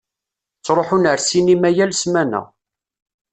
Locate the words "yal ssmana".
1.75-2.41